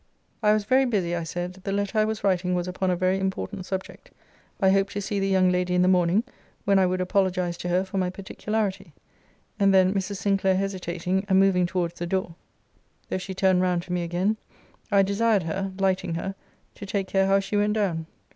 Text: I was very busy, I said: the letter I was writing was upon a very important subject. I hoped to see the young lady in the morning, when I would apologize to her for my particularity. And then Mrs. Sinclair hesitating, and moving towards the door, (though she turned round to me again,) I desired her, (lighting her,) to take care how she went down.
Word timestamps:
I 0.41 0.51
was 0.53 0.63
very 0.65 0.85
busy, 0.85 1.15
I 1.15 1.21
said: 1.21 1.53
the 1.63 1.71
letter 1.71 1.99
I 1.99 2.05
was 2.05 2.23
writing 2.23 2.55
was 2.55 2.67
upon 2.67 2.89
a 2.89 2.95
very 2.95 3.19
important 3.19 3.67
subject. 3.67 4.09
I 4.59 4.71
hoped 4.71 4.93
to 4.93 4.99
see 5.01 5.19
the 5.19 5.27
young 5.27 5.51
lady 5.51 5.75
in 5.75 5.83
the 5.83 5.87
morning, 5.87 6.23
when 6.65 6.79
I 6.79 6.87
would 6.87 7.01
apologize 7.01 7.55
to 7.57 7.69
her 7.69 7.85
for 7.85 7.99
my 7.99 8.09
particularity. 8.09 8.93
And 9.59 9.75
then 9.75 9.93
Mrs. 9.93 10.15
Sinclair 10.15 10.55
hesitating, 10.57 11.23
and 11.29 11.39
moving 11.39 11.67
towards 11.67 11.99
the 11.99 12.07
door, 12.07 12.33
(though 13.09 13.19
she 13.19 13.35
turned 13.35 13.61
round 13.61 13.83
to 13.83 13.93
me 13.93 14.01
again,) 14.01 14.37
I 14.91 15.03
desired 15.03 15.43
her, 15.43 15.71
(lighting 15.77 16.15
her,) 16.15 16.33
to 16.73 16.85
take 16.87 17.07
care 17.07 17.27
how 17.27 17.39
she 17.39 17.55
went 17.55 17.73
down. 17.73 18.07